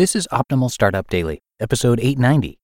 [0.00, 2.58] This is Optimal Startup Daily, episode 890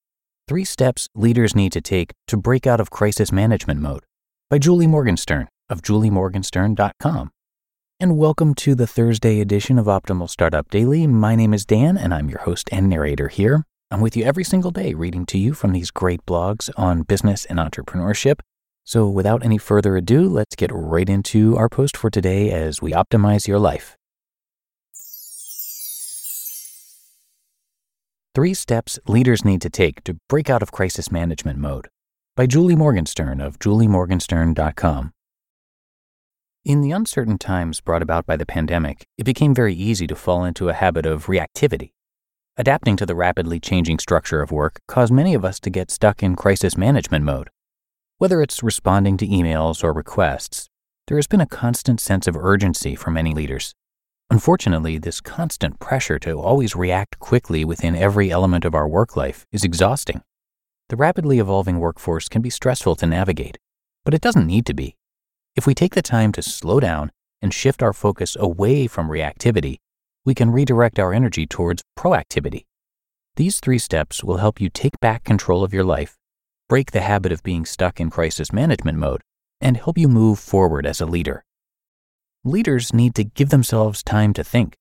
[0.48, 4.04] Three Steps Leaders Need to Take to Break Out of Crisis Management Mode
[4.48, 7.30] by Julie Morgenstern of juliemorgenstern.com.
[8.00, 11.06] And welcome to the Thursday edition of Optimal Startup Daily.
[11.06, 13.64] My name is Dan, and I'm your host and narrator here.
[13.90, 17.44] I'm with you every single day reading to you from these great blogs on business
[17.44, 18.40] and entrepreneurship.
[18.84, 22.92] So, without any further ado, let's get right into our post for today as we
[22.92, 23.94] optimize your life.
[28.36, 31.88] Three Steps Leaders Need to Take to Break Out of Crisis Management Mode
[32.34, 35.12] by Julie Morgenstern of juliemorgenstern.com.
[36.62, 40.44] In the uncertain times brought about by the pandemic, it became very easy to fall
[40.44, 41.92] into a habit of reactivity.
[42.58, 46.22] Adapting to the rapidly changing structure of work caused many of us to get stuck
[46.22, 47.48] in crisis management mode.
[48.18, 50.68] Whether it's responding to emails or requests,
[51.06, 53.74] there has been a constant sense of urgency for many leaders.
[54.28, 59.46] Unfortunately, this constant pressure to always react quickly within every element of our work life
[59.52, 60.20] is exhausting.
[60.88, 63.56] The rapidly evolving workforce can be stressful to navigate,
[64.04, 64.96] but it doesn't need to be.
[65.54, 69.78] If we take the time to slow down and shift our focus away from reactivity,
[70.24, 72.64] we can redirect our energy towards proactivity.
[73.36, 76.16] These three steps will help you take back control of your life,
[76.68, 79.22] break the habit of being stuck in crisis management mode,
[79.60, 81.44] and help you move forward as a leader
[82.46, 84.76] leaders need to give themselves time to think.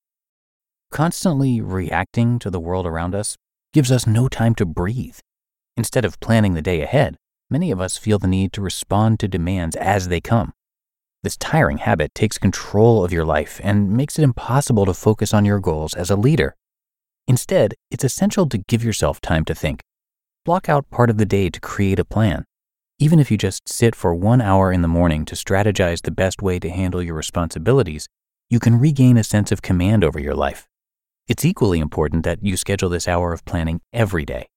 [0.91, 3.35] Constantly reacting to the world around us
[3.73, 5.17] gives us no time to breathe.
[5.75, 7.17] Instead of planning the day ahead,
[7.49, 10.53] many of us feel the need to respond to demands as they come.
[11.23, 15.43] This tiring habit takes control of your life and makes it impossible to focus on
[15.43, 16.55] your goals as a leader.
[17.27, 19.81] Instead, it's essential to give yourself time to think.
[20.45, 22.45] Block out part of the day to create a plan.
[22.97, 26.41] Even if you just sit for one hour in the morning to strategize the best
[26.41, 28.07] way to handle your responsibilities,
[28.49, 30.69] you can regain a sense of command over your life.
[31.27, 34.47] It's equally important that you schedule this hour of planning every day.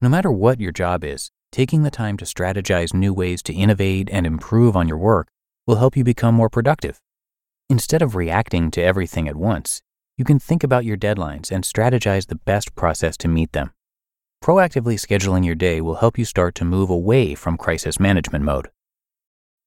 [0.00, 4.08] No matter what your job is, taking the time to strategize new ways to innovate
[4.12, 5.26] and improve on your work
[5.66, 7.00] will help you become more productive.
[7.68, 9.82] Instead of reacting to everything at once,
[10.16, 13.72] you can think about your deadlines and strategize the best process to meet them.
[14.42, 18.70] Proactively scheduling your day will help you start to move away from crisis management mode.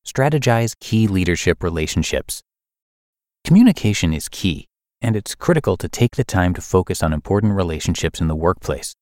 [0.04, 2.42] Strategize key leadership relationships.
[3.44, 4.68] Communication is key,
[5.00, 8.96] and it's critical to take the time to focus on important relationships in the workplace.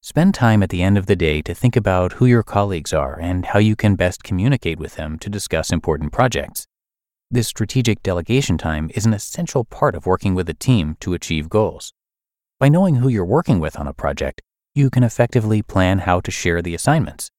[0.00, 3.16] Spend time at the end of the day to think about who your colleagues are
[3.20, 6.66] and how you can best communicate with them to discuss important projects.
[7.30, 11.48] This strategic delegation time is an essential part of working with a team to achieve
[11.48, 11.92] goals.
[12.58, 14.42] By knowing who you're working with on a project,
[14.74, 17.30] you can effectively plan how to share the assignments.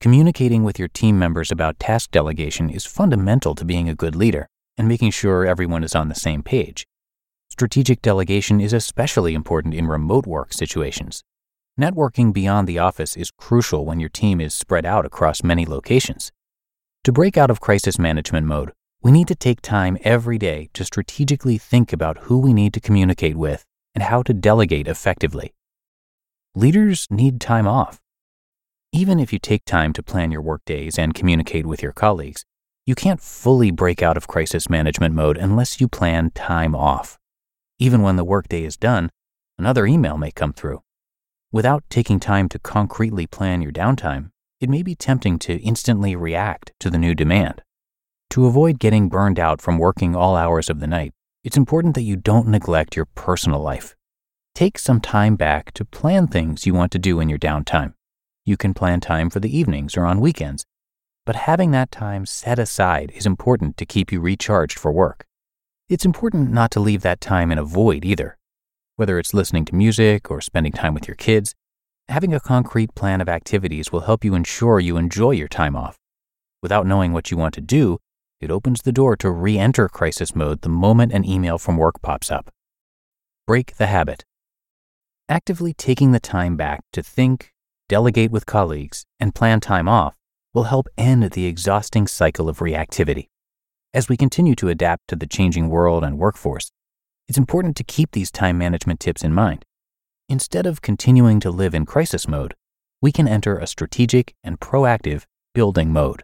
[0.00, 4.46] Communicating with your team members about task delegation is fundamental to being a good leader
[4.78, 6.86] and making sure everyone is on the same page.
[7.48, 11.24] Strategic delegation is especially important in remote work situations.
[11.80, 16.30] Networking beyond the office is crucial when your team is spread out across many locations.
[17.02, 18.70] To break out of crisis management mode,
[19.02, 22.80] we need to take time every day to strategically think about who we need to
[22.80, 25.52] communicate with and how to delegate effectively
[26.56, 28.00] leaders need time off.
[28.90, 32.46] Even if you take time to plan your workdays and communicate with your colleagues,
[32.86, 37.18] you can't fully break out of crisis management mode unless you plan time off.
[37.78, 39.10] Even when the workday is done,
[39.58, 40.80] another email may come through.
[41.52, 46.72] Without taking time to concretely plan your downtime, it may be tempting to instantly react
[46.80, 47.60] to the new demand.
[48.30, 51.12] To avoid getting burned out from working all hours of the night,
[51.44, 53.95] it's important that you don't neglect your personal life.
[54.56, 57.92] Take some time back to plan things you want to do in your downtime.
[58.46, 60.64] You can plan time for the evenings or on weekends,
[61.26, 65.26] but having that time set aside is important to keep you recharged for work.
[65.90, 68.38] It's important not to leave that time in a void either.
[68.94, 71.54] Whether it's listening to music or spending time with your kids,
[72.08, 75.98] having a concrete plan of activities will help you ensure you enjoy your time off.
[76.62, 77.98] Without knowing what you want to do,
[78.40, 82.00] it opens the door to re enter crisis mode the moment an email from work
[82.00, 82.50] pops up.
[83.46, 84.24] Break the habit.
[85.28, 87.52] Actively taking the time back to think,
[87.88, 90.14] delegate with colleagues, and plan time off
[90.54, 93.26] will help end the exhausting cycle of reactivity.
[93.92, 96.70] As we continue to adapt to the changing world and workforce,
[97.26, 99.64] it's important to keep these time management tips in mind.
[100.28, 102.54] Instead of continuing to live in crisis mode,
[103.02, 105.24] we can enter a strategic and proactive
[105.54, 106.22] building mode.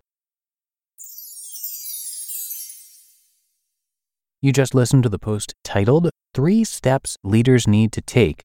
[4.40, 8.44] You just listened to the post titled Three Steps Leaders Need to Take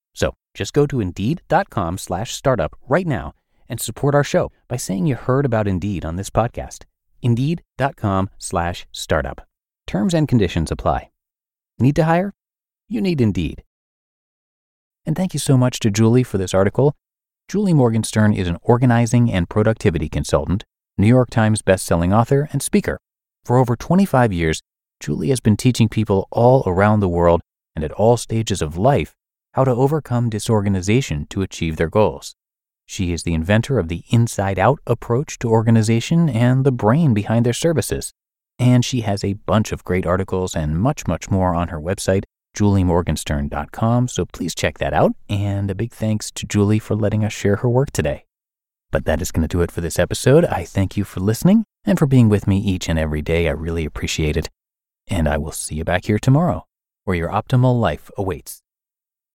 [0.53, 3.33] just go to Indeed.com slash startup right now
[3.69, 6.83] and support our show by saying you heard about Indeed on this podcast.
[7.21, 9.47] Indeed.com slash startup.
[9.87, 11.09] Terms and conditions apply.
[11.79, 12.33] Need to hire?
[12.89, 13.63] You need Indeed.
[15.05, 16.95] And thank you so much to Julie for this article.
[17.47, 20.63] Julie Morgenstern is an organizing and productivity consultant,
[20.97, 22.99] New York Times bestselling author, and speaker.
[23.43, 24.61] For over 25 years,
[24.99, 27.41] Julie has been teaching people all around the world
[27.75, 29.15] and at all stages of life
[29.53, 32.35] how to overcome disorganization to achieve their goals.
[32.85, 37.45] She is the inventor of the inside out approach to organization and the brain behind
[37.45, 38.11] their services.
[38.59, 42.23] And she has a bunch of great articles and much, much more on her website,
[42.57, 44.07] juliemorgenstern.com.
[44.07, 45.13] So please check that out.
[45.29, 48.25] And a big thanks to Julie for letting us share her work today.
[48.91, 50.45] But that is going to do it for this episode.
[50.45, 53.47] I thank you for listening and for being with me each and every day.
[53.47, 54.49] I really appreciate it.
[55.07, 56.65] And I will see you back here tomorrow,
[57.05, 58.61] where your optimal life awaits.